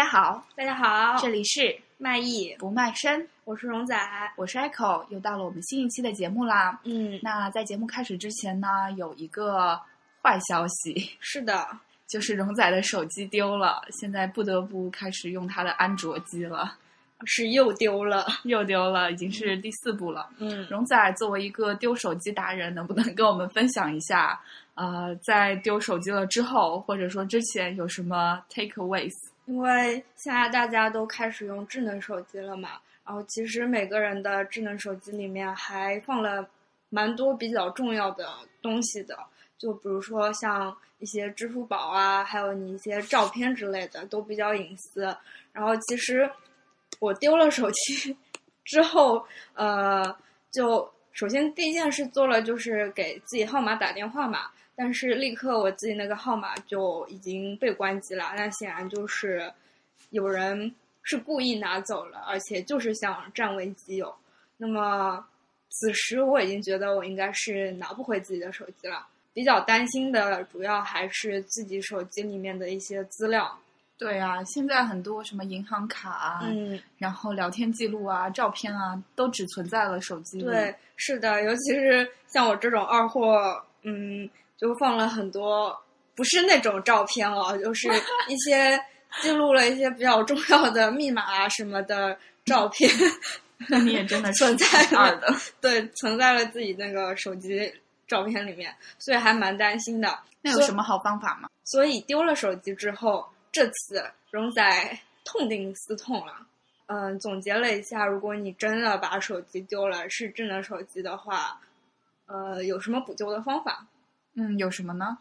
[0.00, 3.94] 好，大家好，这里是卖艺，不卖身，我是荣仔，
[4.36, 6.80] 我是 Echo，又到了我们新一期的节目啦。
[6.84, 9.78] 嗯，那在节目开始之前呢，有一个
[10.22, 11.66] 坏消息，是的，
[12.08, 16.74] 就是荣仔的手机丢了，现在不得不开始用他的安卓机了，
[17.24, 20.28] 是又丢了，又丢了，已经是第四部了。
[20.38, 24.40] 嗯，荣仔作为一个丢手机达人，能不能跟我们分享一下？
[24.74, 29.12] 呃，在丢手机了之后，或者说之前有什么 takeaways？
[29.46, 36.48] 因为现在大家都开始用智能手机了嘛，然后其实每个人的智能手机里面还放了
[36.90, 38.28] 蛮多比较重要的
[38.60, 39.18] 东西的，
[39.58, 45.02] 就比如说像一些支付宝啊，还有你一些照片之类的，都比较隐私。
[45.52, 46.30] 然后其实
[47.00, 48.16] 我丢了手机
[48.64, 50.16] 之后，呃，
[50.52, 54.50] 就首先第一件事做了就是给自己号码打电话嘛。
[54.84, 59.48] 但是立刻我自己那个号码就已经被关机了，那显然就是
[60.10, 64.12] 有人是故意拿走了，而且就是想占为己有。
[64.56, 65.24] 那么
[65.68, 73.56] 此时我已经觉得我应该是拿不回自己的手机了，比较担心的主要还是自己手机里面的一些资料。
[73.96, 80.44] 对啊，现在很多什么银行卡啊，嗯，然后聊天记录啊、照片啊，都只存在了手机里。
[80.44, 84.28] 对，是的，尤其是像我这种二货，嗯。
[84.62, 85.76] 就放了很多，
[86.14, 87.88] 不是那种照片哦，就是
[88.28, 88.80] 一些
[89.20, 92.88] 记录了一些比较重要的密码啊什么的照片。
[93.68, 95.20] 那你也真的存在了，
[95.60, 97.72] 对，存在了自己那个手机
[98.06, 100.16] 照片里面，所以还蛮担心的。
[100.40, 101.48] 那有什么好方法吗？
[101.64, 106.34] 所以丢了手机之后，这次荣仔痛定思痛了。
[106.86, 111.60] 嗯，总结了一下，如果你真的把手机丢了，是智能手机的话，
[112.26, 113.86] 呃，有什么补救的方法？
[114.34, 115.18] 嗯，有什么呢？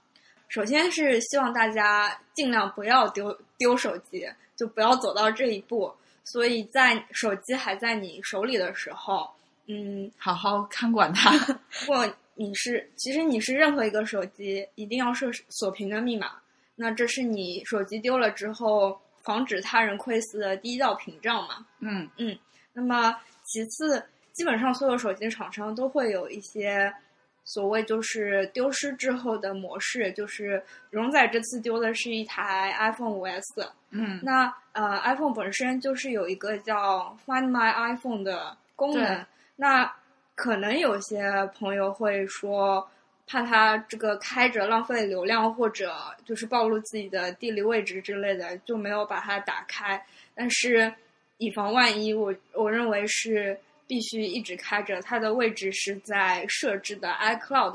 [0.47, 5.93] 首先是希望大家尽量不要丢丢手机，就不要走到这一步。
[6.23, 9.29] 所以在手机还在你手里的时候，
[9.67, 11.33] 嗯，好好看管它。
[11.85, 12.05] 如果
[12.35, 16.33] 你是，其实你是任何一个手机，一定要设锁屏的密码。
[16.75, 21.65] 那这是你手机丢了之后，防止他人窥私的第一道屏障嘛？
[21.79, 22.37] 嗯嗯。
[22.73, 26.93] 那么其次，基本上所有手机厂商都会有一些。
[27.53, 33.69] 所谓就是丢失之后的模式，就是荣仔这次丢的是一台 iPhone 五 S。
[33.89, 39.25] 嗯，那呃，iPhone 本身就是有一个叫 Find My iPhone 的功能。
[39.57, 39.93] 那
[40.33, 41.29] 可能有些
[41.59, 42.89] 朋友会说，
[43.27, 50.01] 怕它这个开着浪费流量，或者就是暴露自己的地理位置之类的，就没有把它打开。
[50.33, 50.89] 但是
[51.35, 53.59] 以防万一，我我认为是。
[53.91, 57.73] 必须一直开着，它的位置是在设置的 iCloud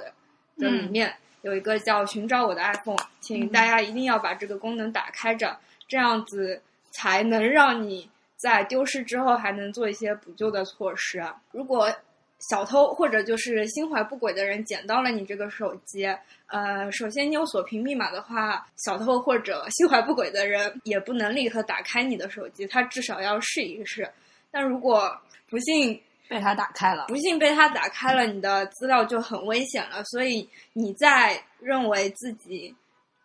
[0.56, 5.54] 的里面，有一个叫“寻找我的 iPhone”，请大家一定要把这个功能打开着，
[5.86, 11.22] 这样子才能让你在丢失之后还能做一些补救的措施。
[11.52, 11.94] 如果
[12.38, 16.06] 小偷或者就是心怀不轨的人捡到了你这个手机，
[16.46, 24.10] 呃，首先你有锁屏密码的话，小偷或者心怀不轨的人也不能立刻打开你的手机，他至少要试一试。
[24.50, 25.14] 但如果
[25.48, 30.02] 不幸被他打开了，不幸被他打开了，你的资料就很危险了。
[30.04, 32.74] 所以你在认为自己，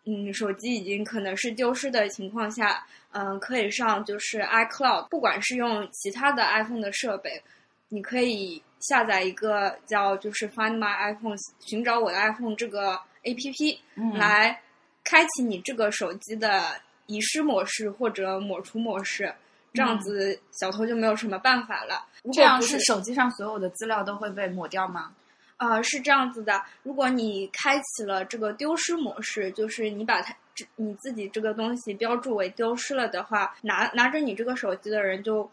[0.05, 7.41] 嗯，手机已经可能是丢失的情况下，嗯，可以上就是 iCloud，不管是用其他的 iPhone 的设备，
[7.89, 13.77] 你可以下载一个叫就是 Find My iPhone，寻找我的 iPhone 这个 APP，
[14.15, 14.61] 来
[15.03, 19.33] 开启你这个手机的遗失模式或者抹除模式。
[19.73, 22.05] 这样子，小偷就没有什么办法了。
[22.33, 25.11] 这样是手机上所有的资料都会被抹掉吗？
[25.57, 26.61] 呃，是这样子的。
[26.83, 30.35] 如果你开启了这个丢失模式，就是你把它
[30.75, 35.49] 你自己这个东西标注为丢失了的话，拿拿着你这个手机的人就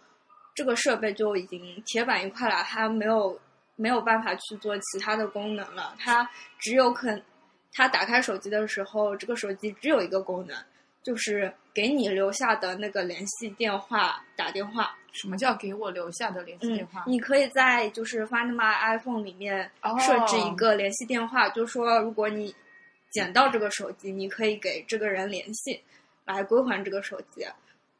[0.54, 3.38] 这个设备就已经铁板一块了，它没有
[3.76, 5.94] 没有办法去做其他的功能了。
[5.98, 6.28] 它
[6.58, 7.20] 只有可
[7.72, 10.56] 他打开手机的时候，这个手机只有一个功能。
[11.02, 14.94] 就是给你留下的那个联系电话打电话。
[15.10, 17.02] 什么叫给我留下的联系电话？
[17.06, 19.68] 你可以在就是 Find My iPhone 里面
[19.98, 22.54] 设置一个联系电话，就是说如果你
[23.10, 25.82] 捡到这个手机，你可以给这个人联系，
[26.24, 27.44] 来归还这个手机。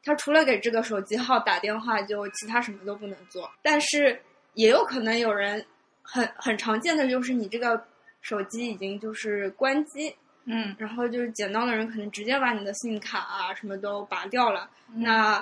[0.01, 3.51] 他除了给这个手机号打电话，就其他什么都不能做。
[3.61, 4.21] 但是
[4.53, 5.65] 也有可能有人
[6.01, 7.83] 很很常见的就是你这个
[8.21, 10.15] 手机已经就是关机。
[10.51, 14.67] 嗯，然后就是捡到的人可能直接把你的信卡啊什么都拔掉了。
[14.95, 15.39] 那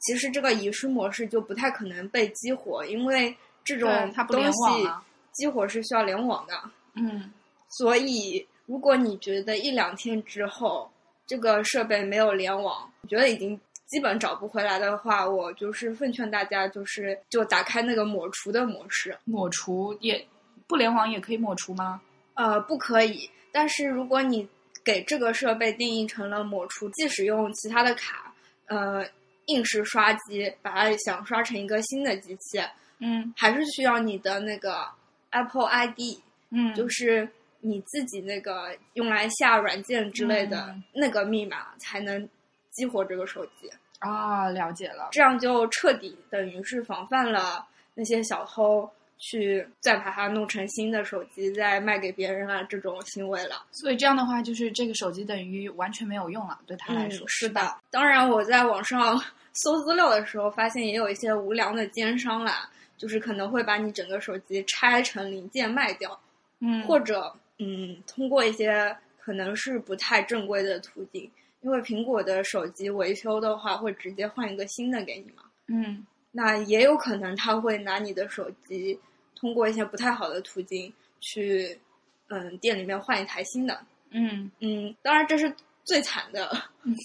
[0.00, 3.34] 其实这个遗失模式就不太可能被激活，因为
[3.64, 3.90] 这种
[4.28, 4.88] 东西
[5.32, 6.52] 激活是需要联网的。
[6.94, 7.32] 嗯，
[7.78, 10.90] 所以如果你觉得一两天之后
[11.26, 19.16] 这个设备没有联网，你觉得已经基本找不回来的话，我就是奉劝大家，就是就打开那个抹除的模式。
[19.24, 20.26] 抹除也
[20.66, 22.02] 不联网也可以抹除吗？
[22.34, 23.30] 呃，不可以。
[23.56, 24.46] 但是如果你
[24.84, 28.34] 给这个设备定义成了抹除，即使用其他的卡，
[28.66, 29.02] 呃，
[29.46, 32.60] 硬是刷机，把它想刷成一个新的机器，
[32.98, 34.86] 嗯还是需要你的那个
[35.30, 36.20] Apple ID，
[36.50, 37.26] 嗯，就是
[37.60, 42.28] 你自己那个用来下软件之类的嗯那个密码才能
[42.72, 43.70] 激活这个手机。
[44.00, 45.08] 啊，了解了。
[45.12, 53.64] 这样就彻底等于是防范了那些小偷去再把它弄成新的手机再卖给别人啊这种行为了。
[53.70, 57.76] 所以这样的话，就是这个手机等于完全没有用了，对他来说、嗯、是的。
[57.90, 59.20] 当然，我在网上
[59.54, 62.68] 搜资料的时候，发现也有一些无良的奸商啦，
[62.98, 66.18] 就是可能会把你整个手机拆成零件卖掉，
[66.60, 71.30] 嗯，或者嗯，通过一些可能是不太正规的途径。
[71.62, 75.42] 因为苹果的手机维修的话，会直接换一个新的给你嘛。
[75.68, 79.00] 嗯那也有可能他会拿你的手机，
[79.34, 81.80] 通过一些不太好的途径去，
[82.28, 83.80] 嗯，店里面换一台新的。
[84.10, 85.50] 嗯嗯，当然这是
[85.82, 86.50] 最惨的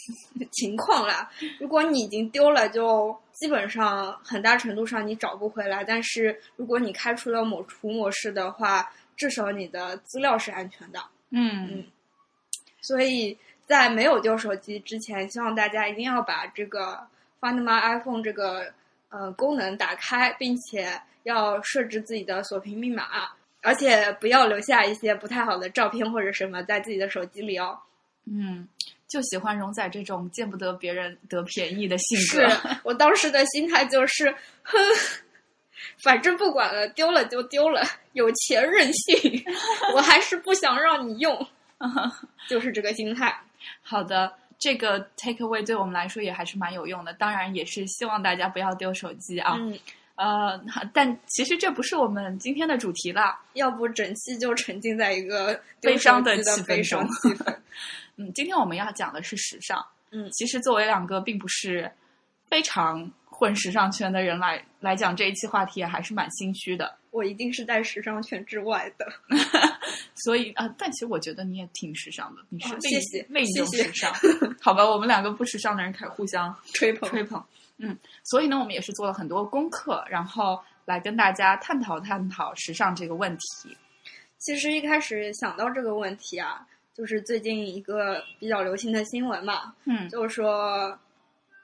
[0.51, 1.31] 情况啦。
[1.61, 5.81] 如果你已经丢了，就基本上很大程度上你找不回来。
[5.81, 10.99] 但是如果你开出了抹除模式的话，至少你的资料是安全的。
[11.29, 11.85] 嗯嗯
[12.81, 17.07] 所以在没有丢手机之前，希望大家一定要把这个
[17.39, 18.73] Find My iPhone 这个
[19.11, 23.29] 呃功能打开，并且要设置自己的锁屏密码，
[23.61, 27.77] 而且不要留下一些不太好的照片或者什么在自己的手机里哦。
[28.25, 28.67] 嗯，
[29.07, 32.79] 就喜欢荣仔这种见不得别人得便宜的性是格。
[32.83, 34.77] 我当时的心态就是，哼，
[36.03, 37.83] 反正不管了，丢了就丢了，
[38.13, 39.43] 有钱任性，
[39.95, 41.47] 我还是不想让你用，
[42.47, 43.35] 就是这个心态。
[43.81, 44.31] 好的，
[44.61, 47.11] 这个 take away 对我们来说也还是蛮有用的。
[47.13, 49.55] 当然，也是希望大家不要丢手机啊。
[49.57, 49.77] 嗯，
[50.13, 50.61] 呃，
[50.93, 53.39] 但其实这不是我们今天的主题了。
[53.53, 57.35] 要不整期就沉浸在一个悲伤的气氛悲伤中。
[58.17, 59.83] 嗯，今天我们要讲的是时尚。
[60.11, 61.91] 嗯其实作为两个并不是
[62.47, 66.95] 非常混时尚圈的人来来讲，这一期话题也还是蛮心虚的。
[67.09, 69.11] 我一定是在时尚圈之外的。
[70.15, 74.13] 所以啊、呃但其实我觉得你也挺时尚的，你是哦另、谢谢另一种谢谢时尚。
[74.61, 77.43] 好吧，我们两个不时尚的人开始互相 吹捧吹捧。
[77.77, 83.75] 嗯，所以呢，我们也是做了很多功课，然后来跟大家探讨探讨时尚这个问题。
[84.37, 90.97] 其实一开始想到这个问题啊，就是最近一个比较流行的新闻嘛，嗯就是说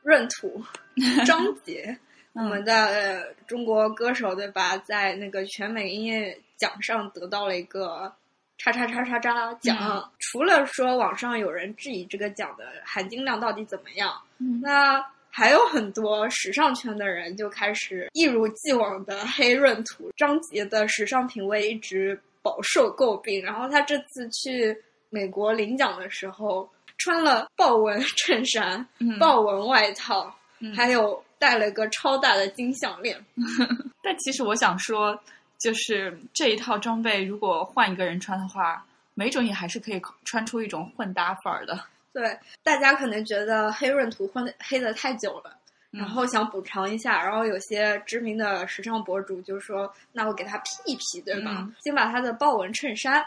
[0.04, 0.64] 闰土
[1.26, 1.98] 张杰，
[2.34, 8.14] 我们的、呃中国歌手对吧，在那个全美音乐奖上得到了一个
[8.58, 9.78] 叉叉叉叉叉奖。
[9.80, 20.12] 嗯除了说网上有人质疑这个奖的含金量到底怎么样，嗯那还有很多时尚圈的人就开始一如既往的黑闰土。
[20.18, 24.76] 张杰的时尚品味一直饱受诟病，然后他这次去
[25.10, 33.24] 美国领奖的时候，穿了豹纹衬衫、嗯豹纹外套，嗯还有戴了个超大的金项链。
[34.04, 35.18] 但其实我想说，
[35.58, 41.80] 就是这一套装备，如果换一个人穿的话，没准也还是可以穿出一种混搭范儿的。
[42.14, 45.52] 对，大家可能觉得黑润土混的黑的太久了。
[45.52, 45.58] 嗯
[46.02, 51.56] 然后想补偿一下，然后有些知名的时尚博主就说：“那我给他 P 一 P，对吧？
[51.60, 53.26] 嗯先把他的豹纹衬衫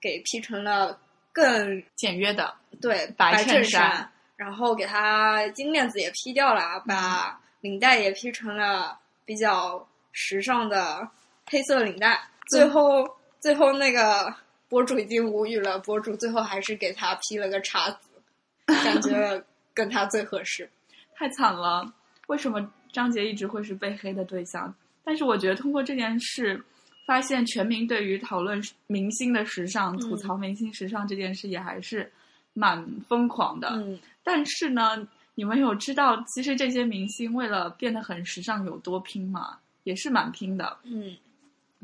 [0.00, 0.98] 给 P 成了
[1.32, 11.06] 更简约的，对白衬衬衫然后给他金链子也 P 掉了，把领带也 P 成了比较时尚的
[11.50, 12.20] 黑色领带。
[12.50, 13.06] 最后，
[13.40, 14.34] 最后那个
[14.68, 17.98] 博主已经无语了，博主最后还是给他 P 了个叉子，
[18.66, 19.42] 感觉
[19.74, 20.68] 跟他最合适。
[21.14, 21.92] 太惨了。
[22.28, 24.74] 为什么张杰一直会是被黑的对象？
[25.04, 26.62] 但是我觉得通过这件事，
[27.06, 32.10] 发现全民对于讨论明星的时尚、嗯吐槽明星时尚这件事也还是
[32.52, 33.68] 蛮疯狂的。
[33.70, 39.58] 嗯，但是呢，你们有知道其实这些明星为了变得很时尚有多拼吗？
[39.84, 40.76] 也是蛮拼的。
[40.82, 41.16] 嗯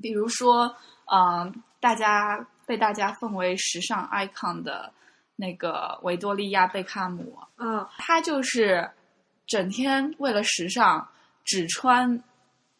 [0.00, 0.74] 比如说，
[1.06, 4.92] 嗯、大家被大家奉为时尚 icon 的
[5.36, 8.90] 那个维多利亚贝卡姆，嗯她就是
[9.46, 11.06] 整天为了时尚
[11.44, 12.22] 只穿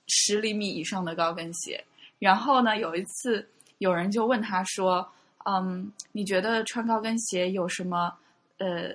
[0.07, 1.85] 十厘米以上的高跟鞋。
[2.19, 3.47] 然后呢，有一次
[3.79, 5.07] 有人就问她说
[5.45, 8.13] ：“嗯，你觉得穿高跟鞋有什么
[8.59, 8.93] 呃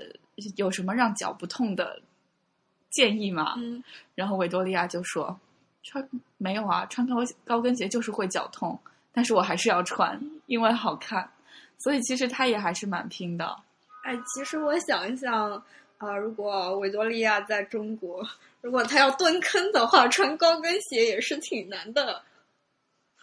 [0.55, 2.01] 有什么让脚不痛的
[2.89, 3.83] 建议吗？”嗯
[4.15, 5.39] 然后维多利亚就说
[5.83, 6.07] ：“穿
[6.38, 8.79] 没有啊，穿高高跟鞋就是会脚痛，
[9.12, 11.29] 但是我还是要穿，因为好看。
[11.77, 13.57] 所以其实他也还是蛮拼的。
[14.03, 15.51] 哎，其实我想一想，
[15.98, 18.21] 啊，如果维多利亚在中国，
[18.62, 22.21] 如果她要蹲坑的话，穿高跟鞋也是挺难的。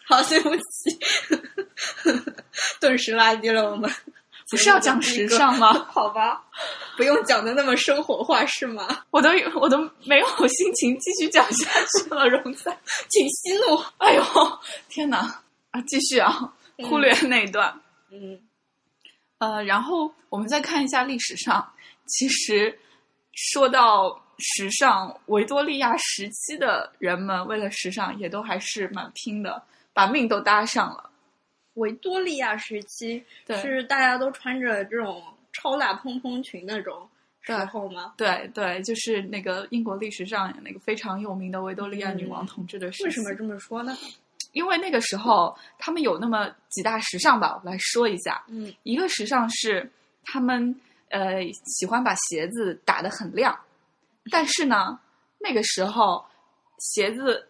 [0.07, 0.99] 好，对不起，
[2.79, 3.91] 顿时拉低了我们。
[4.49, 5.73] 不是要讲时尚吗？
[5.91, 6.45] 好吧，
[6.97, 9.05] 不用讲的那么生活化是吗？
[9.11, 12.75] 我都我都没有心情继续讲下去了，荣仔，
[13.07, 13.77] 请息怒。
[13.99, 14.23] 哎呦，
[14.89, 15.41] 天哪！
[15.69, 16.53] 啊，继续啊，
[16.89, 17.79] 忽略那一段。
[18.11, 18.39] 嗯，
[19.37, 21.71] 呃，然后我们再看一下历史上，
[22.07, 22.77] 其实
[23.33, 29.61] 说到时尚，维多利亚时期的人们为了时尚也都还是蛮拼的，
[29.93, 31.11] 把命都搭上了。
[31.75, 35.23] 维多利亚时期对是大家都穿着这种
[35.57, 37.09] 超大蓬蓬裙那种
[37.41, 38.13] 时候吗？
[38.15, 43.03] 对对，就是那个英国历史上那个非常有名的维多利亚女王统治的时期。
[43.05, 43.97] 为什么这么说呢？
[44.53, 48.43] 因为那个时候他们有那么几大时尚吧，我来说一下。
[48.47, 49.89] 嗯一个时尚是
[50.23, 50.73] 他们
[51.09, 53.57] 呃喜欢把鞋子打得很亮，
[54.31, 54.99] 但是呢，
[55.39, 56.23] 那个时候
[56.79, 57.47] 鞋子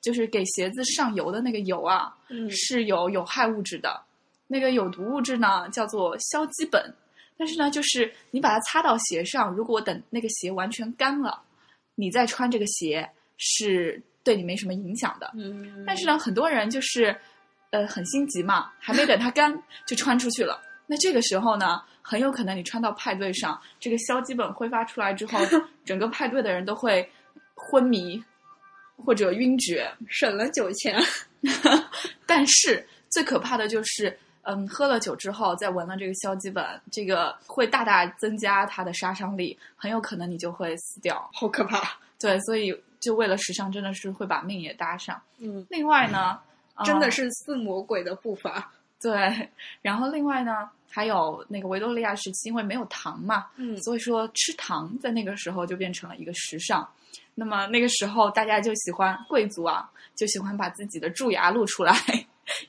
[0.00, 4.02] 就是给鞋子上油的那个油啊，嗯是有有害物质的。
[4.46, 6.82] 那个有毒物质呢叫做硝基苯，
[7.38, 11.40] 但是呢，就是你把它擦到鞋上，如果等那个鞋完全干了，
[11.94, 15.30] 你再穿这个鞋是对你没什么影响的。
[15.36, 17.16] 嗯，但是呢，很多人就是
[17.70, 20.60] 呃很心急嘛，还没等它干就穿出去了。
[20.86, 25.38] 那这个时候呢，很有可能你穿到派对上，这个硝基苯挥发出来之后，
[25.84, 27.08] 整个派对的人都会
[27.54, 28.22] 昏迷
[28.96, 29.88] 或者晕厥。
[30.08, 31.00] 省了酒钱。
[32.26, 34.18] 但是最可怕的就是，
[34.50, 41.28] 嗯，喝了酒之后再闻了这个硝基苯，这个会大大增加它的杀伤力，很有可能你就会死掉。
[41.34, 41.98] 好可怕。
[42.18, 45.20] 对，所以就为了时尚，真的是会把命也搭上。
[45.36, 46.40] 嗯，另外呢，
[46.82, 48.72] 真的呃是似魔鬼的步伐。
[48.98, 49.50] 对，
[49.82, 56.88] 然后另外呢，还有那个维多利亚时期，因为没有糖嘛，嗯所以说吃糖在那个时候就变成了一个时尚。
[57.34, 61.94] 那么那个时候大家就喜欢贵族啊，就喜欢把自己的蛀牙露出来，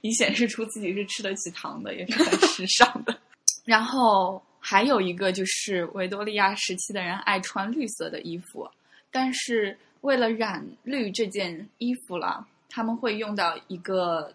[0.02, 3.18] 以显示出自己是吃得起糖的，也是很时尚的。
[3.66, 8.70] 然后还有一个就是维多利亚时期的人爱穿绿色的衣服，
[9.12, 14.34] 但是为了染绿这件衣服了，他们会用到一个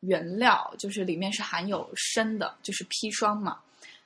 [0.00, 3.58] 原料，就是里面是含有砷的，就是砒霜嘛。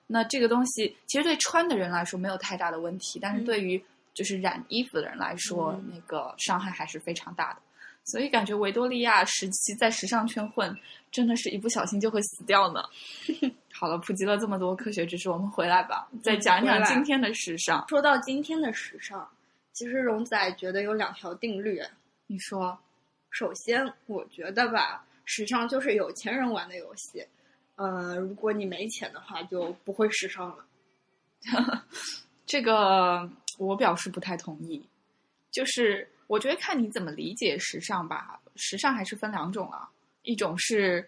[0.07, 3.83] 那这个东西其实对穿的人来说没有太大的问题，但是嗯对于
[4.15, 7.61] 就是染衣服的人来说，嗯那个伤害还是非常大的。
[8.05, 10.77] 所以感觉维多利亚时期在时尚圈混，
[11.11, 12.83] 真的是一不小心就会死掉呢。
[13.73, 17.87] 好了，普及了这么多科学知识，我们回来吧，再讲一讲今天的时尚。
[17.89, 19.29] 说到今天的时尚，
[19.73, 21.81] 其实荣仔觉得有两条定律。
[22.27, 22.79] 你说，
[23.31, 27.25] 首先，我觉得吧，时尚就是有钱人玩的游戏。
[27.77, 30.65] 呃，如果你没钱的话，就不会时尚了。
[32.47, 33.29] 这个
[33.59, 34.85] 我表示不太同意。
[35.51, 39.87] 就是我觉得看你怎么理解时尚吧，时尚还是分两种啊，
[40.23, 41.07] 一种是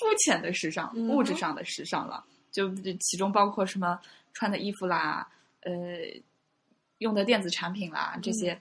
[0.00, 4.00] 肤浅的时尚，物质上的时尚了，就其中包括什么
[4.32, 5.28] 穿的衣服啦，
[5.60, 5.72] 呃，
[6.96, 8.58] 用的电子产品啦这些。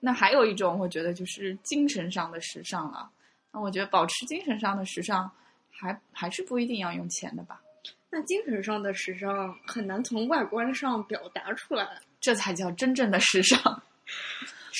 [0.00, 3.08] 那还有一种，我觉得就是精神上的时尚了。
[3.52, 5.30] 那我觉得保持精神上的时尚，
[5.70, 7.62] 还还是不一定要用钱的吧，
[8.10, 13.80] 那精神上的时尚很难从外观上表达出来，这才叫真正的时尚。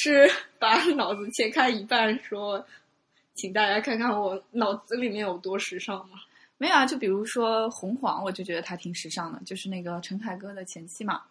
[0.00, 2.64] 是 把脑子切开一半说，
[3.34, 6.18] 请大家看看我脑子里面有多时尚吗？
[6.56, 11.22] 没有啊，就比如说红黄，我就觉得他挺时尚的，就是那个陈凯歌的前妻嘛。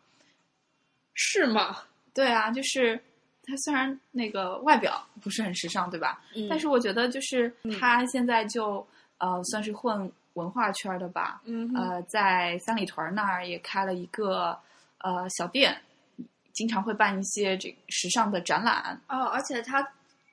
[1.14, 1.78] 是吗？
[2.14, 3.00] 对啊，就是
[3.44, 6.22] 他虽然那个外表不是很时尚，对吧？
[6.36, 8.86] 嗯但是我觉得就是嗯他现在就、
[9.20, 11.42] 呃算是混文化圈的吧。
[11.46, 14.58] 嗯哼呃，在三里屯那儿也开了一个
[15.00, 15.76] 呃小店，
[16.58, 19.00] 经常会办一些这个时尚的展览。
[19.08, 19.88] 哦，而且他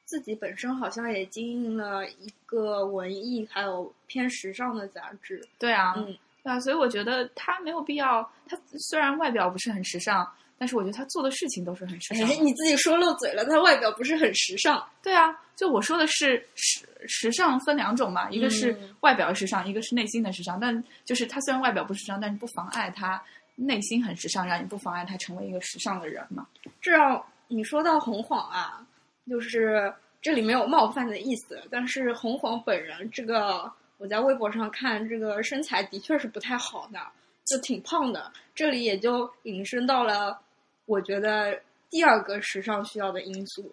[0.06, 5.46] 自己本身好像也经营了一个文艺还有偏时尚的杂志。
[5.58, 8.26] 对啊，嗯对啊，所以我觉得他没有必要。
[8.48, 10.26] 他虽然外表不是很时尚，
[10.56, 12.34] 但是我觉得他做的事情都是很时尚的。
[12.34, 14.82] 哎，你自己说漏嘴了，他外表不是很时尚。
[15.02, 20.58] 对啊，就我说的是时时尚分两种嘛，一个是嗯外表时尚，一个是内心的时尚。
[20.58, 23.22] 但就是他虽然外表不时尚，但是不妨碍他
[23.56, 26.46] 内心很时尚，让你不妨碍他成为一个时尚的人嘛。
[26.80, 28.86] 这让你说到红黄啊，
[29.28, 36.98] 就是这里没有冒犯的意思，但是红黄本人这个，我在微博上看这个身材的确是不太好的，
[37.44, 38.32] 就挺胖的。
[38.54, 40.40] 这里也就引申到了，
[40.86, 43.72] 我觉得第二个时尚需要的因素，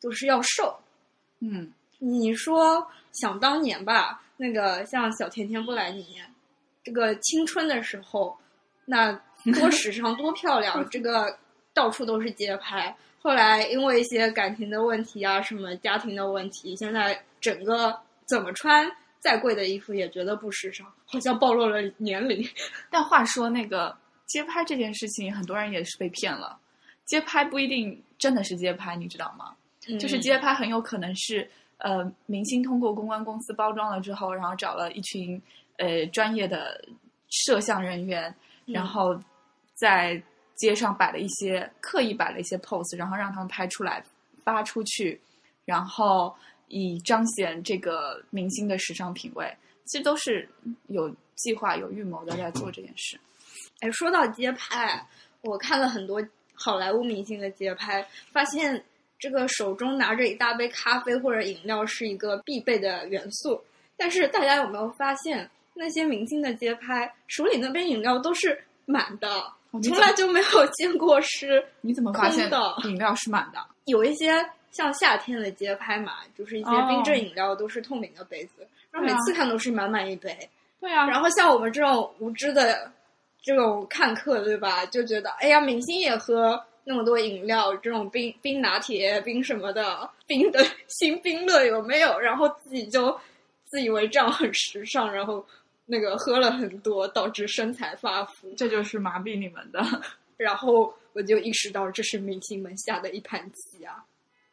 [0.00, 0.78] 就是要瘦。
[1.40, 6.20] 嗯，你说想当年吧，那个像小甜甜布兰妮，
[6.84, 8.38] 这个青春的时候，
[8.86, 9.12] 那
[9.60, 11.38] 多时尚多漂亮，这个
[11.74, 12.96] 到处都是街拍。
[13.20, 17.94] 后来因为一些感情的问题啊，什么家庭的问题，现在整个
[18.26, 22.48] 怎么穿再贵的衣服也觉得不时尚，好像暴露了年龄。
[22.88, 26.58] 但话说，那个街拍这件事情，很多人也是被骗了。
[27.04, 29.56] 街拍不一定真的是街拍，你知道吗？
[30.00, 35.40] 就是街拍很有可能是呃明星通过公关公司包装了之后，然后找了一群
[35.78, 36.84] 呃专业的
[37.28, 38.34] 摄像人员，
[38.66, 39.18] 然后
[39.74, 40.20] 在
[40.54, 44.02] 街上摆了一些刻意摆了一些 pose，然后让他们拍出来
[44.44, 45.20] 发出去，
[45.64, 46.34] 然后
[46.68, 49.54] 以彰显这个明星的时尚品味。
[49.84, 50.48] 其实都是
[50.88, 53.16] 有计划、有预谋的在做这件事。
[53.78, 55.06] 哎，说到街拍，
[55.42, 56.20] 我看了很多
[56.54, 58.84] 好莱坞明星的街拍，发现
[59.16, 63.62] 这个手中拿着一大杯咖啡或者饮料是一个必备的元素。
[63.96, 69.28] 但是大家有没有发现，那些明星的街拍手里那杯饮料都是满的，
[69.82, 73.58] 从来就没有见过是 你怎么发现的饮料是满的？
[73.86, 80.36] 有一些像夏天的街拍嘛，就是一些冰镇饮料都是透明的杯子，然后每次看都是满满一杯。
[80.80, 82.90] 对啊，然后像我们这种无知的。
[83.42, 84.84] 这种看客对吧？
[84.86, 92.18] 就觉得哎呀，明星也喝那么多饮料，这种冰冰拿铁、冰什么的，冰的 新冰乐有没有？
[92.18, 93.16] 然后自己就
[93.64, 95.46] 自以为这样很时尚，然后
[95.86, 98.52] 那个喝了很多，导致身材发福。
[98.56, 99.82] 这就是麻痹你们的。
[100.36, 104.04] 然后我就意识到，这是明星们下的一盘棋啊。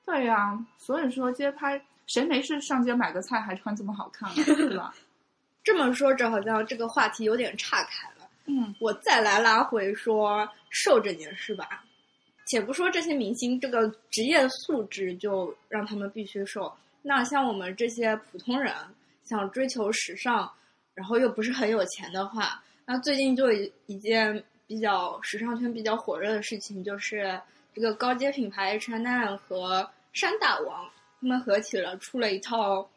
[0.06, 4.44] 对呀，所以说街拍谁没事上街买个菜还穿这么好看呢？
[4.46, 4.94] 对吧？
[5.64, 8.30] 这么说着，好像这个话题有点岔开了。
[8.46, 11.84] 嗯，我再来拉回说瘦这件事吧。
[12.46, 18.74] 且不说这些明星这个职业素质就让他们必须瘦，那像我们这些普通人
[19.24, 20.52] 想追求时尚，
[20.94, 23.52] 然后又不是很有钱的话，那最近就
[23.86, 27.40] 一件比较时尚圈比较火热的事情，就是
[27.74, 32.88] 这个高阶品牌 H&M 和山大王他们合起了，出了一套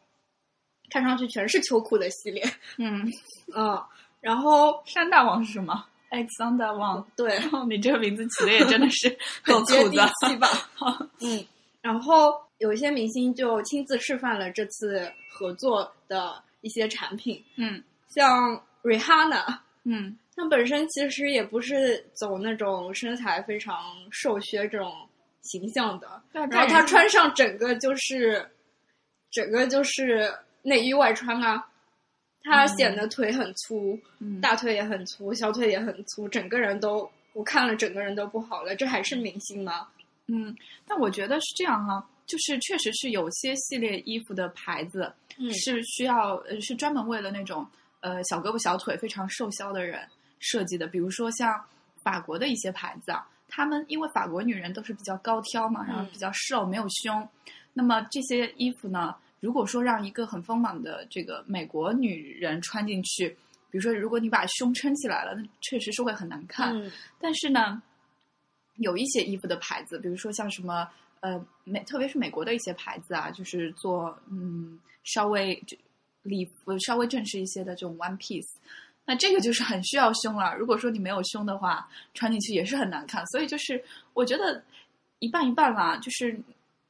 [0.91, 2.45] 看上去全是秋裤的系列。
[2.79, 3.11] 嗯
[3.57, 3.83] 嗯。
[4.21, 7.05] 然后山大王是什么？Alexander Wang。
[7.17, 10.49] 对，你这个名字起的也真的是 很接地气吧？
[11.21, 11.47] 嗯，
[11.81, 17.45] 然后有一些明星就亲自示范了这次合作的一些产品。
[17.57, 24.93] 嗯，像 Rihanna，嗯，她本身其实也不是走那种身材非常瘦削这种
[25.43, 28.49] 形象的，然后她穿上整个就是
[29.31, 31.65] 整个就是内衣外穿啊。
[32.43, 33.99] 她显得腿很粗，
[34.41, 38.77] 大腿也很粗，小腿也很粗，整个人都我看了，整个人都不好了。
[38.77, 39.89] 这还是明星吗？
[40.29, 45.13] 嗯，但我觉得是这样哈，就是确实是有些系列衣服的牌子
[45.53, 47.67] 是需要呃是专门为了那种
[48.01, 50.07] 呃小胳膊小腿非常瘦削的人
[50.39, 51.63] 设计的，比如说像
[52.03, 57.29] 法国的一些牌子啊，他们因为法国女人都是比较高挑嘛，然后比较瘦，没有胸，
[57.73, 59.15] 那么这些衣服呢。
[59.41, 63.29] 如果说让一个很丰满的这个美国女人穿进去，
[63.71, 66.75] 比如说如果你把胸撑起来了，那确实是会很难看。
[67.21, 67.81] 但是呢，
[68.77, 70.89] 有一些衣服的牌子，比如说像什么
[71.21, 75.63] 呃美，特别是美国的一些牌子啊，就是做嗯稍微
[76.23, 78.49] 礼服稍微正式一些的这种 one piece，
[79.05, 80.55] 那这个就是很需要胸了。
[80.57, 83.27] 如果说你没有胸的话，穿进去也是很难看。
[83.27, 83.83] 所以就是
[84.15, 84.63] 我觉得
[85.19, 86.41] 一半一半啦，就是。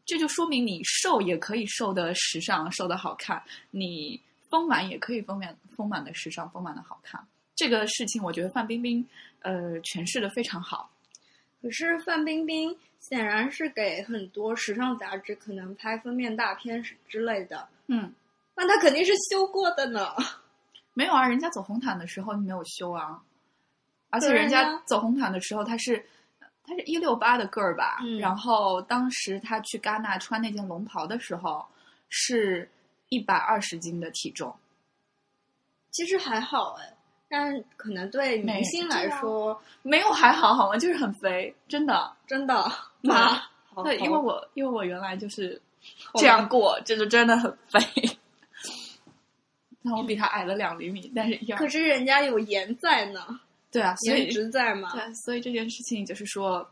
[0.09, 3.41] 这就说明你瘦也可以瘦的时尚，瘦的好看；
[3.73, 7.21] 你丰满也可以丰满，丰满的时尚，丰满的好看。
[7.57, 9.05] 这个事情，我觉得范冰冰
[9.41, 10.89] 呃诠释的非常好。
[11.67, 17.69] 可是范冰冰显然是给很多时尚杂志可能拍封面大片之类的。
[17.89, 18.15] 嗯，
[18.55, 20.15] 那她肯定是修过的呢。
[20.95, 23.21] 没有啊，人家走红毯的时候没有修啊，
[24.11, 26.07] 而且人家走红毯的时候她是。
[26.69, 31.65] 她是一六八的个儿吧，然后当时她去戛纳穿那件龙袍的时候，
[32.09, 32.69] 是
[33.09, 34.53] 一百二十斤的体重。
[35.93, 36.96] 其实还好哎，
[37.29, 40.77] 但可能对明星来说没有还好好吗？
[40.79, 42.71] 就是很肥，真的真的
[43.03, 43.43] 妈。
[43.85, 45.61] 对，因为我因为我原来就是
[46.15, 47.81] 这样过，就是真的很肥。
[49.83, 53.41] 那我比他矮了两厘米，但是一样可是人家有颜在呢。
[53.71, 54.91] 对啊，颜值在嘛？
[54.93, 56.67] 对，所以这件事情就是说，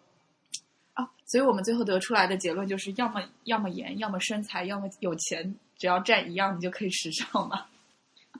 [0.95, 7.67] 啊，所以我们最后得出来的结论就是：要么要么颜，要么身材，要么有钱，只要占一样，你就可以时尚嘛。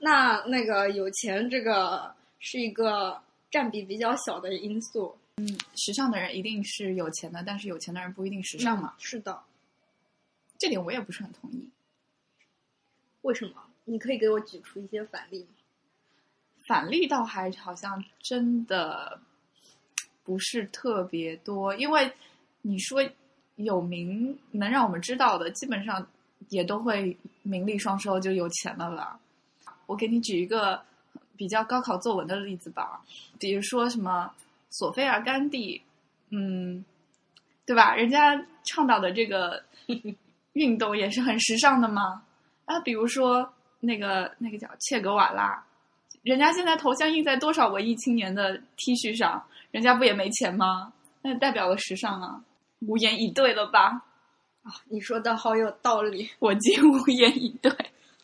[0.01, 5.15] 那那个有钱这个是一个占比比较小的因素。
[5.37, 8.93] 嗯，时尚的人一定是有钱的，但是有钱的人不一定时尚嘛。
[8.97, 9.41] 是的，
[10.57, 11.69] 这点我也不是很同意。
[13.21, 13.61] 为什么？
[13.83, 15.47] 你可以给我举出一些反例吗？
[16.67, 19.19] 反例倒还好像真的
[20.23, 22.11] 不是特别多，因为
[22.61, 23.07] 你说
[23.57, 26.07] 有名能让我们知道的，基本上
[26.49, 29.19] 也都会名利双收，就有钱了吧。
[29.85, 30.81] 我给你举一个
[31.37, 33.01] 比较高考作文的例子吧，
[33.39, 34.31] 比如说什么
[34.69, 35.81] 索菲亚·甘地，
[36.29, 36.83] 嗯，
[37.65, 37.95] 对吧？
[37.95, 39.63] 人家倡导的这个
[40.53, 42.23] 运动也是很时尚的嘛。
[42.65, 45.63] 啊，比如说那个那个叫切格瓦拉，
[46.23, 50.91] 人家现在头像印在多少文艺青年的 T 恤上，人家不也没钱吗？
[51.21, 52.41] 那代表了时尚啊，
[52.81, 54.01] 无言以对了吧？
[54.63, 57.71] 啊，你说的好有道理，我竟无言以对。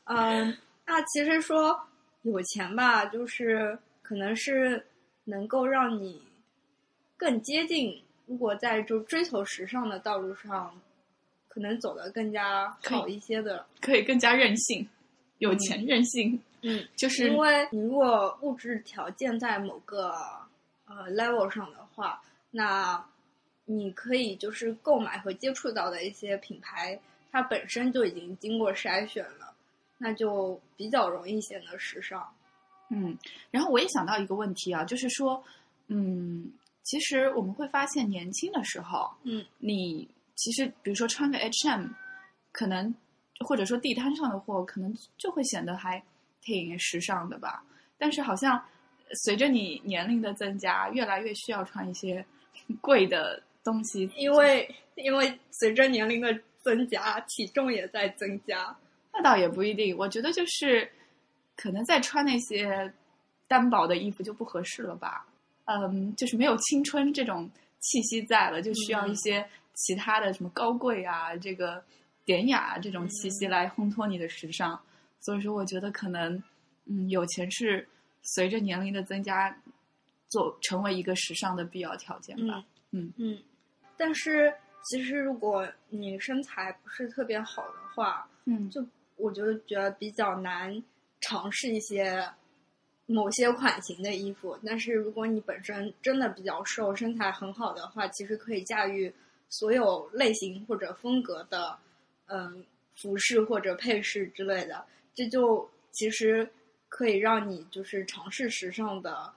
[0.06, 0.58] 嗯，
[0.92, 1.80] 那其实说
[2.24, 4.86] 有钱吧，就是可能是
[5.24, 6.22] 能够让你
[7.16, 10.80] 更接近，如果在就追求时尚的道路上。
[11.54, 14.88] 可能走得更加好一些的，可以更加任性，
[15.40, 16.40] 有钱任性。
[16.62, 20.14] 嗯，就是因为你如果物质条件在某个
[20.86, 23.06] 呃 level 上的话，那
[23.66, 26.98] 你可以就是购买和接触到的一些品牌，
[27.34, 29.51] 它本身就已经经过筛选了，
[30.02, 32.28] 那就比较容易显得时尚。
[32.90, 33.18] 嗯，
[33.52, 35.42] 然后我也想到一个问题啊，就是说，
[35.88, 36.52] 嗯，
[36.84, 40.10] 其实我们会发现年轻的时候，嗯，你。
[40.34, 41.86] 其实，比如说穿个 H&M，
[42.52, 42.92] 可能
[43.46, 46.02] 或者说地摊上的货，可能就会显得还
[46.42, 47.64] 挺时尚的吧。
[48.00, 48.60] 但是好像
[49.24, 52.26] 随着你年龄的增加，越来越需要穿一些
[52.82, 54.10] 贵的东西。
[54.16, 58.76] 因为因为随着年龄的增加，体重也在增加。
[59.14, 60.90] 那倒也不一定，我觉得就是
[61.56, 62.92] 可能再穿那些
[63.48, 65.26] 单薄的衣服就不合适了吧。
[65.66, 69.48] 嗯，就是没有青春这种气息在了，就需要一些。
[69.74, 71.84] 其他的什么高贵啊，这个
[72.26, 74.80] 典雅这种气息来烘托你的时尚，
[75.22, 76.44] 所以说我觉得可能，
[76.86, 77.88] 嗯，有钱是
[78.22, 79.58] 随着年龄的增加，
[80.28, 82.64] 做成为一个时尚的必要条件吧。
[82.92, 83.40] 嗯嗯，
[83.98, 88.86] 但是其实如果你身材不是特别好的话，嗯，就
[89.22, 90.84] 我就觉得比较难
[91.20, 92.28] 尝试一些
[93.06, 94.58] 某些款型的衣服。
[94.66, 99.14] 但是如果你本身真的比较瘦，身材很好的话，其实可以驾驭。
[99.54, 101.78] 所有类型或者风格的，
[102.28, 102.64] 嗯，
[102.96, 106.50] 服饰或者配饰之类的，这就其实
[106.88, 109.34] 可以让你就是尝试时尚的，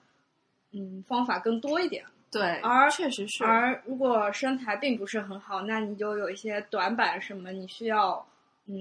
[0.71, 2.05] 嗯，方法更多一点。
[2.31, 3.43] 对，而确实是。
[3.43, 8.25] 而如果身材并不是很好，那你就有一些短板什么，你需要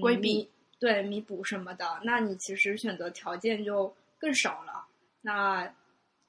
[0.00, 0.48] 规避，
[0.84, 4.86] 对，弥补什么的，那你其实选择条件就更少了，
[5.22, 5.66] 那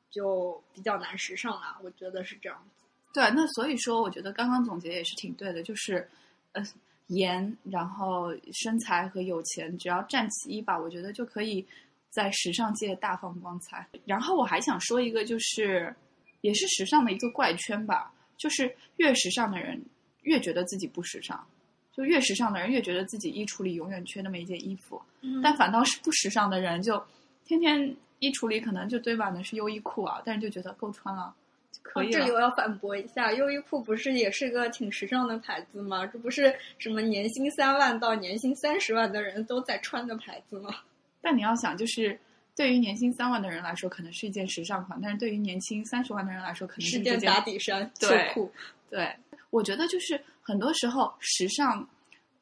[0.10, 1.78] 就比较难时尚了。
[1.84, 2.82] 我觉得是这样子。
[3.14, 6.10] 对，那所以说，我觉得刚刚总结也是挺对的，就是，
[6.54, 6.64] 呃，
[7.08, 11.68] 颜，然后身材和有钱，只要占其一吧，我觉得就可以
[12.10, 13.86] 在时尚界大放光彩。
[14.06, 15.94] 然后我还想说一个，就是
[16.40, 19.84] 也是时尚的一个怪圈吧，就是越时尚的人
[20.22, 21.46] 越觉得自己不时尚，
[21.96, 25.02] 就越时尚的人越觉得自己衣橱里永远缺那么一件衣服，
[25.42, 27.02] 但反倒是不时尚的人就
[27.46, 31.34] 天天衣橱里可能就堆满的是优衣库啊，但是就觉得够穿了。
[31.82, 36.06] 可以这里我要反驳一下，优衣库不是也是个挺时尚的牌子吗？
[36.06, 40.76] 这不是什么年薪三万到年薪三十万的人都在穿的牌子吗？
[41.22, 42.20] 但你要想，就是
[42.56, 48.52] 对于年薪三万的人来说，可能是一件时尚款；但是对于年薪三十万的人来说，可能是一件打底衫秋裤。
[48.90, 49.14] 对，
[49.56, 51.88] 我觉得就是很多时候时尚，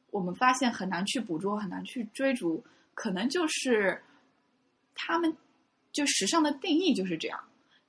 [0.10, 2.64] 我们发现很难去捕捉，很难去追逐，
[2.96, 4.02] 可能就是
[4.96, 5.32] 他们
[5.92, 7.40] 就时尚的定义就是这样。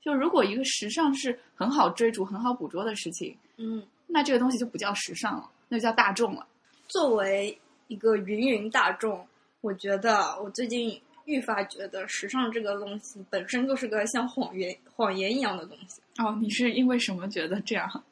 [0.03, 6.47] 就如果一个时尚是很好追逐、很好捕捉的事情，嗯，那这个东西就不叫时尚了，那就叫大众了。
[6.89, 7.59] 作为
[7.89, 9.27] 一个芸芸大众，
[9.63, 16.03] 我觉得我最近愈发觉得时尚这个东西本身就是个像谎言、谎言一样的东西。
[16.19, 18.05] 哦，你是因为什么觉得这样？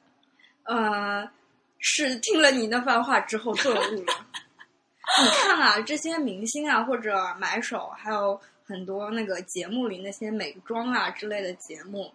[0.64, 1.30] 呃，
[1.78, 4.26] 是听了你那番话之后顿悟了。
[5.22, 8.40] 你看啊，这些明星啊，或者买手，还有。
[8.64, 12.10] 很多那个节目里那些美妆啊之类的节目，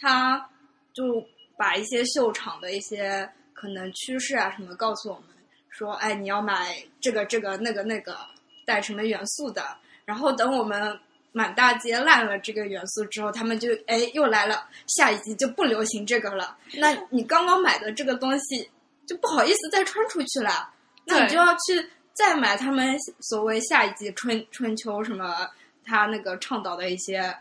[0.00, 0.44] 他
[0.92, 1.24] 就
[1.56, 5.26] 把一些秀场的一些可能趋势啊什么告诉我们，
[5.68, 8.16] 说哎你要买这个这个那个那个
[8.64, 9.62] 带什么元素的，
[10.04, 10.98] 然后等我们
[11.32, 16.56] 满大街烂了这个元素之后，他们就哎又来了，下一季就不流行这个了。
[16.74, 18.68] 那你刚刚买的这个东西
[19.06, 20.70] 就不好意思再穿出去了，
[21.04, 25.48] 那你就要去再买他们所谓下一季春春秋什么。
[25.82, 27.34] 他那个倡导的一些，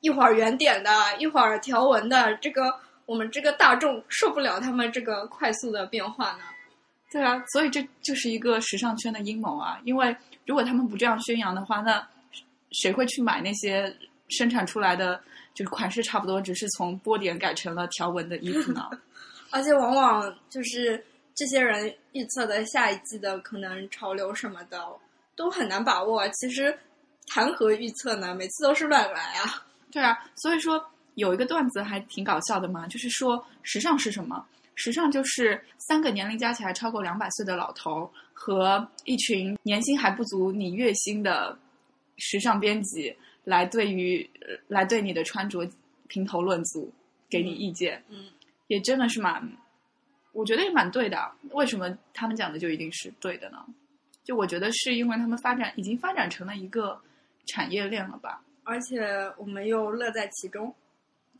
[0.00, 2.74] 一会儿圆点的，一会儿条纹的，这个
[3.06, 6.38] 我们这个大众受不了他们这个快速的变化呢。
[7.12, 9.78] 对啊，所以这就是一个时尚圈的阴谋啊！
[9.84, 12.04] 因为如果他们不这样宣扬的话，那
[12.72, 13.94] 谁会去买那些
[14.28, 15.20] 生产出来的
[15.54, 18.88] 就是款式差不多，只是从波点改成了条纹的衣服呢？
[19.50, 21.04] 而且往往就是
[21.34, 24.82] 这些人预测的下一季的可能潮流什么的
[25.36, 26.26] 都很难把握。
[26.30, 26.76] 其实
[27.26, 28.34] 谈何预测呢？
[28.34, 29.62] 每次都是乱来啊。
[29.90, 30.82] 对啊，所以说
[31.16, 34.42] 有一个段子还挺搞笑的嘛，就是说时尚是什么？
[34.74, 41.56] 时尚就是三个年龄加起来超过两百岁的老头和一群年薪还不足你月薪的
[42.16, 45.68] 时尚编辑来对于呃来对你的穿着
[46.08, 46.92] 评头论足，
[47.28, 48.02] 给你意见。
[48.08, 48.26] 嗯，
[48.68, 49.50] 也真的是蛮，
[50.32, 51.32] 我觉得也蛮对的。
[51.50, 53.64] 为什么他们讲的就一定是对的呢？
[54.24, 57.00] 就我觉得是因为他们发展已经发展成了一个
[57.46, 58.42] 产业链了吧。
[58.62, 59.02] 而且
[59.36, 60.72] 我们又乐在其中。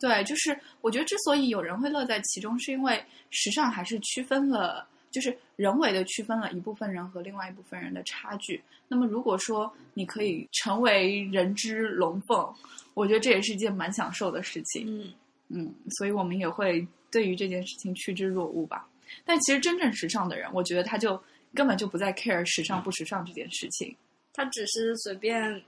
[0.00, 8.60] 对，就是我觉得之所以有人会乐在其中，是因为时尚还是区分了，就是人为的区分了一部分人和另外一部分人的差距。
[8.88, 12.52] 那么如果说你可以成为人之龙凤，
[12.94, 14.84] 我觉得这也是一件蛮享受的事情。
[14.88, 15.12] 嗯
[15.48, 18.88] 嗯，所以我们也会对于这件事情趋之若鹜吧。
[19.24, 21.22] 但其实真正时尚的人，我觉得他就
[21.54, 23.94] 根本就不再 care 时尚不时尚这件事情。
[24.32, 25.62] 他只是随便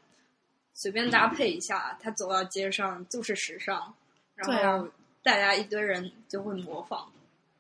[0.72, 3.94] 随便搭配一下，他走到街上就是时尚，
[4.35, 4.88] 然后
[5.22, 7.07] 大家一堆人就会模仿。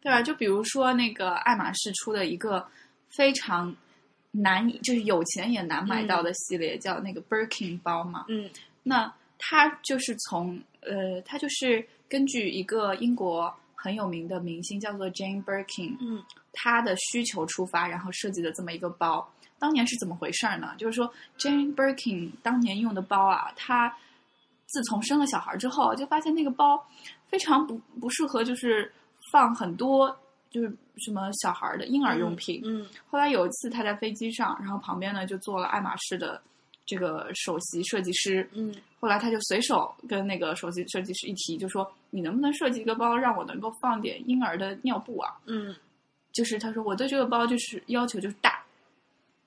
[0.04, 2.64] 对吧，就比如说那个爱马仕出的一个
[3.08, 3.74] 非常
[4.32, 8.26] 难以，就是有钱也难买到的系列，叫那个 Birkin 包嘛。
[8.28, 8.50] 嗯
[8.82, 19.26] 那它就是从呃，它就是根据一个英国很有名的明星叫做 Jane Birkin，嗯他的需求出发，然后设计的这么一个包。
[19.58, 20.74] 当年是怎么回事儿呢？
[20.76, 23.96] 就是说，Jane Birkin 当年用的包啊，她
[24.66, 26.86] 自从生了小孩之后，就发现那个包
[27.26, 28.92] 非常不不适合，就是
[29.34, 30.16] 放很多
[30.48, 32.60] 就是什么小孩的婴儿用品。
[32.64, 36.40] 嗯后来有一次他在飞机上，然后旁边呢就坐了爱马仕的
[36.86, 45.74] 这个首席设计师，嗯后来他就随手跟那个首席设计师一提，就说：“你能不能设计一个包，让我能够放点婴儿的尿布啊？”嗯
[46.32, 48.62] 就是他说我对这个包就是要求就是大，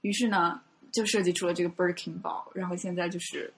[0.02, 3.54] 于是呢就设计出了这个 Birkin 包，然后现在就是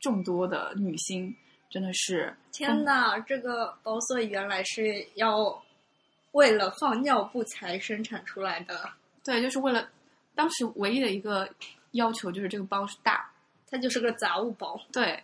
[0.00, 1.34] 众多的女星
[1.70, 5.62] 真的是天哪，这个包所以原来是要
[6.32, 8.88] 为了放尿布才生产出来的，
[9.24, 9.88] 对，就是为了
[10.34, 11.48] 当时唯一的一个
[11.92, 13.28] 要求就是这个包是大，
[13.68, 14.80] 它就是个杂物包。
[14.92, 15.22] 对，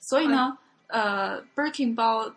[0.00, 0.56] 所以呢，
[0.88, 2.28] 呃，Birkin 包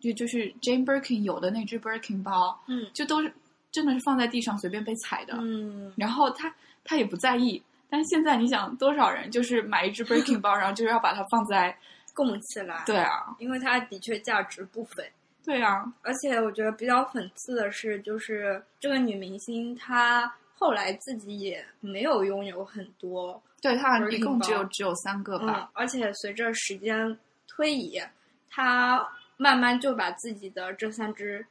[0.00, 3.32] 就就是 Jane Birkin 有的那只 Birkin 包，嗯就都是
[3.72, 7.62] 真的是放在地上随便被踩的，嗯然后他他也不在意。
[7.88, 11.76] 但是现在你想，多少人就是买一只 Birkin 包，然后就是要把它放在，
[12.12, 15.10] 供起来，对啊，因为它的确价值不菲。
[15.46, 28.02] 对啊，而且我觉得比较讽刺的是，就是这个女明星她后来自己也没有拥有很多，对他 Birkin 一共只有只有三个嗯吧，，而且随着时间推移，
[28.50, 31.46] 她慢慢就把自己的这三只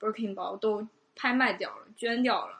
[0.00, 2.56] Birkin 包都拍卖掉了，捐掉了。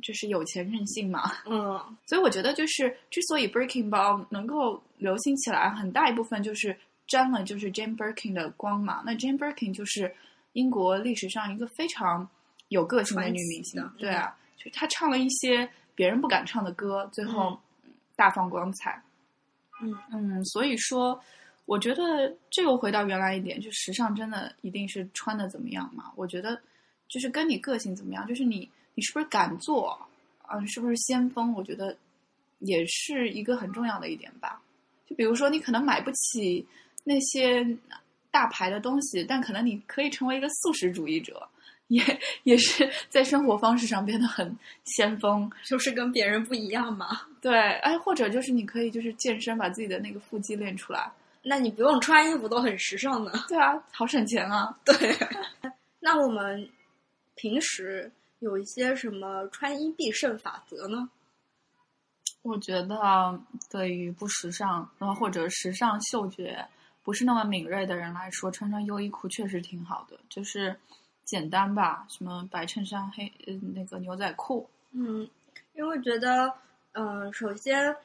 [0.00, 1.32] 这是有钱任性嘛。
[1.44, 6.74] 嗯所以我觉得，就是之所以 Birkin 包能够流行起来，很大一部分就是
[7.08, 9.02] 沾了就是 Jane Birkin 的光嘛。
[9.04, 10.14] 那 Jane Birkin 就是
[10.52, 12.28] 英国历史上一个非常
[12.68, 17.58] 有个性的女明星对啊，就她唱了一些别人不敢唱的歌，最后
[18.14, 19.02] 大放光彩。
[19.80, 21.20] 嗯嗯，所以说，
[21.64, 26.12] 我觉得这又回到原来一点，就时尚真的一定是穿的怎么样嘛？
[26.16, 26.60] 我觉得
[27.08, 29.96] 就是跟你个性怎么样，就是你你是不是敢做
[30.42, 30.58] 啊？
[30.58, 31.52] 你是不是先锋？
[31.54, 31.96] 我觉得
[32.58, 34.60] 也是一个很重要的一点吧。
[35.06, 36.66] 就比如说，你可能买不起
[37.08, 37.66] 那些
[38.30, 41.48] 大牌的东西，但可能你可以成为一个素食主义者，
[41.86, 42.02] 也
[42.42, 45.50] 也是在生活方式上变得很先锋。
[45.64, 47.22] 就是跟别人不一样嘛。
[47.40, 51.10] 对，哎，或者就是你可以就是健身，把自己的那个腹肌练出来。
[51.42, 53.32] 那你不用穿衣服都很时尚呢。
[53.48, 54.78] 对啊，好省钱啊。
[54.84, 54.94] 对，
[56.00, 56.68] 那我们
[57.36, 61.08] 平时有一些什么穿衣必胜法则呢？
[62.42, 63.40] 我觉得
[63.70, 66.64] 对于不时尚，然后，或者时尚嗅觉
[67.08, 70.76] 不是那么敏锐的人来说，穿穿优衣库确实挺好的，就是
[71.24, 75.26] 简单吧，什么白衬衫、黑呃那个牛仔裤，嗯，
[75.72, 76.52] 因为觉得，
[76.92, 77.96] 嗯、首先，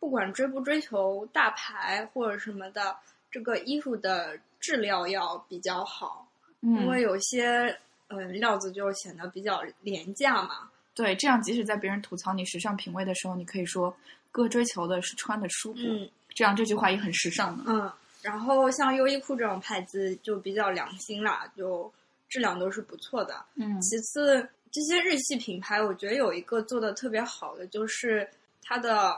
[0.00, 2.96] 不管追不追求大牌或者什么的，
[3.30, 6.26] 这个衣服的质量要比较好，
[6.62, 10.70] 嗯，因为有些嗯料子就显得比较廉价嘛。
[10.94, 13.94] 对，这样即使在别人吐槽你时尚品味的时候，你可以说
[14.32, 17.64] 哥追求的是穿的舒服，嗯这样这句话也很时尚的。
[17.66, 21.92] 嗯，然后像优衣库这种牌子就比较良心啦，就
[22.28, 23.44] 质量都是不错的。
[23.54, 28.28] 嗯其次，这些日系品牌，我觉得有一个做的特别好的，就是
[28.62, 29.16] 它的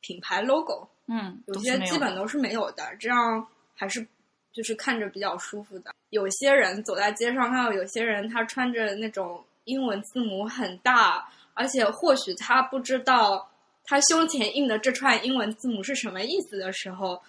[0.00, 4.06] 品牌 logo，嗯，有些基本都是没有的，这样还是
[4.52, 5.92] 就是看着比较舒服的。
[6.10, 13.50] 有些人走在街上，看到有些人他穿着那种英文字母很大，而且或许他不知道
[13.84, 17.20] 他胸前印的这串英文字母是什么意思的时候，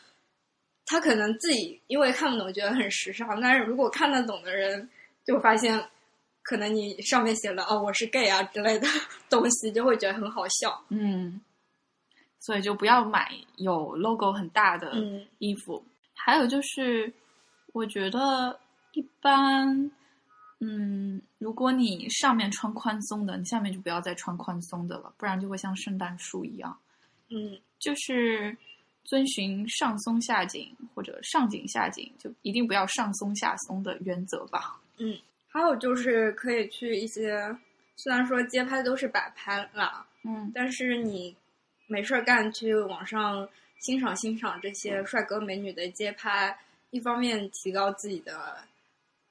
[0.86, 4.90] 他可能自己因为看不懂觉得很时尚，但是如果看得懂的人
[5.26, 5.82] 就发现，
[6.42, 8.88] 可能你上面写了哦我是 gay 啊之类的
[9.30, 10.84] 东西，就会觉得很好笑。
[10.90, 11.40] 嗯，
[12.40, 15.84] 所以就不要买有 logo 很大的嗯衣服。
[16.14, 17.12] 还有就是，
[17.74, 18.60] 我觉得
[18.94, 19.92] 一般，
[20.60, 26.78] 嗯，如果你上面穿宽松的，你下面就不要再穿宽松的了，不然就会像圣诞树一样。
[27.30, 28.56] 嗯就是
[29.04, 34.80] 遵循上松下紧或者上紧下紧，就一定不要上松下松的原则吧。
[34.98, 37.56] 嗯还有就是可以去一些，
[37.96, 41.36] 虽然说街拍都是摆拍啦，嗯但是你
[41.88, 43.48] 没事儿干去网上
[43.82, 46.58] 欣赏欣赏这些帅哥美女的街拍，
[46.90, 48.58] 一方面提高自己的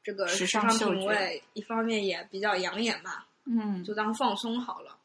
[0.04, 4.96] 这个时时尚品味，一方面也比较养眼嘛，嗯就当放松好了。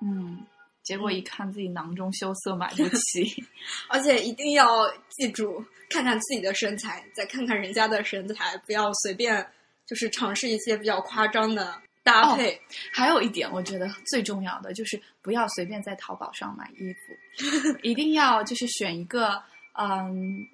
[0.00, 0.46] 嗯，
[0.84, 3.44] 结果一看自己囊中羞涩，买不起。
[3.90, 9.44] 而且一定要记住，看看自己的身材，再看看人家的身材，不要随便
[9.86, 12.60] 就是尝试一些比较夸张的搭配。
[12.92, 19.42] 还有一点，我觉得最重要的就是不要随便在淘宝上买衣服， 一定要就是选一个
[19.72, 20.46] 嗯，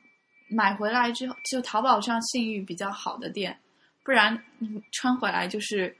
[0.49, 3.59] 买回来之后就淘宝上信誉比较好的店，
[4.05, 5.95] 不然你穿回来就是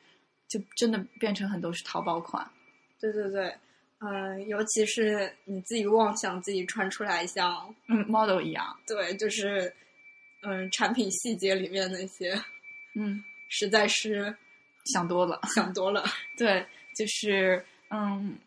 [0.49, 2.49] 就真的变成很多是淘宝款。
[3.01, 3.55] 对对对，
[4.01, 8.77] 嗯、尤其是你自己妄想自己穿出来像，嗯，model 一样。
[8.87, 9.73] 对，就是
[10.43, 12.35] 嗯，产品细节里面那些，
[12.95, 14.35] 嗯， 实在是
[14.87, 15.39] 想多了。
[15.55, 16.03] 想多了。
[16.37, 18.39] 对，就是嗯，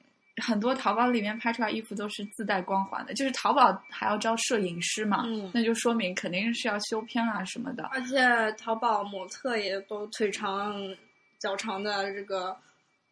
[0.41, 7.83] 很多淘宝里面拍出来衣服都是自带光环的，就是淘宝还要招摄影师嘛，嗯那就说明肯定是要修片啊什么的。
[7.93, 10.75] 而且淘宝模特也都腿长、
[11.39, 12.57] 脚长的，这个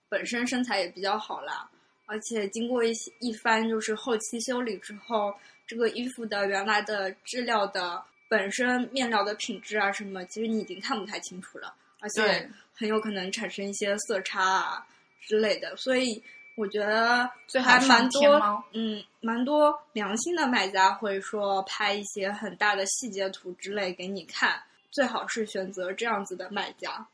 [0.09, 1.69] 本身身材也比较好啦。
[2.11, 5.33] 而且经过一些一番就是后期修理之后，
[5.65, 14.85] 这个衣服的原来的质料的本身面料的品质啊什么，其实你已经看不太清楚了，而且很有可能产生一些色差啊
[15.21, 15.73] 之类的。
[15.77, 16.21] 所以
[16.55, 17.29] 我觉得
[17.63, 27.07] 还蛮多，嗯，蛮多良心的卖家会说拍一些很大的细节图之类给你看，最好是选择这样子的卖家。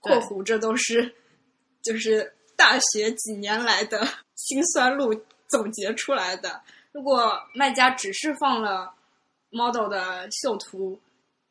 [0.00, 1.14] 括弧这都是
[1.82, 5.14] 就是大学几年来的辛酸路
[5.48, 6.60] 总结出来的。
[6.92, 8.92] 如果卖家只是放了
[9.48, 11.00] model 的秀图，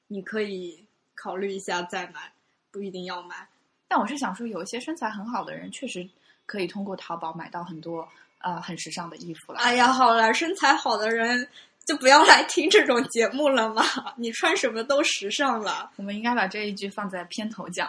[0.05, 2.31] 你可以考虑一下再买，
[2.69, 3.47] 不一定要买。
[3.87, 6.07] 但我是想说，有一些身材很好的人，确实
[6.45, 8.07] 可以通过淘宝买到很多
[8.41, 9.59] 呃很时尚的衣服了。
[9.59, 11.49] 哎呀，好了，身材好的人
[11.89, 13.83] 就不要来听这种节目了嘛，
[14.15, 15.89] 你穿什么都时尚了。
[15.95, 17.87] 我们应该把这一句放在片头讲。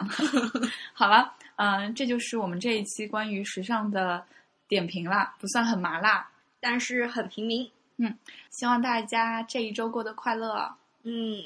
[0.95, 4.25] 好了，嗯、这就是我们这一期关于时尚的
[4.67, 6.27] 点评啦，不算很麻辣。
[6.63, 8.17] 但是很平民，嗯
[8.49, 10.67] 希望大家这一周过得快乐。
[11.03, 11.37] 嗯，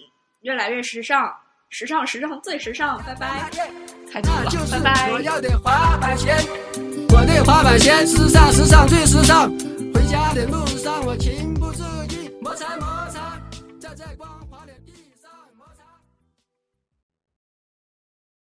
[0.42, 1.34] 越来越时尚，
[1.70, 3.50] 时尚时尚最时尚，拜拜。
[4.12, 5.10] 开头了就是，拜拜。
[5.10, 6.32] 我要的滑板鞋，
[7.08, 9.50] 我的滑板鞋时尚时尚最时尚。
[9.92, 11.82] 回家的路上我情不自
[12.44, 12.73] What's I